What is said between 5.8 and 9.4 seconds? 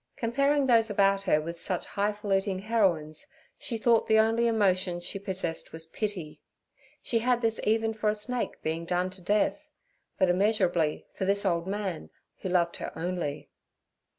pity. She had this even for a snake being done to